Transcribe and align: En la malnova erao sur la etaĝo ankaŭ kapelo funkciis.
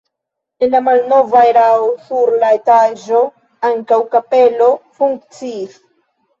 En 0.63 0.69
la 0.75 0.79
malnova 0.87 1.43
erao 1.49 1.83
sur 2.07 2.33
la 2.45 2.51
etaĝo 2.57 3.21
ankaŭ 3.71 4.03
kapelo 4.17 4.73
funkciis. 5.01 5.81